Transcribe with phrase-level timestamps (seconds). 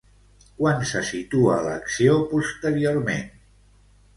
[0.61, 3.29] Quan se situa l'acció posteriorment?